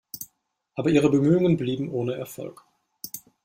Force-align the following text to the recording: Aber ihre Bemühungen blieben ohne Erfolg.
Aber 0.73 0.89
ihre 0.89 1.11
Bemühungen 1.11 1.57
blieben 1.57 1.91
ohne 1.91 2.15
Erfolg. 2.15 2.65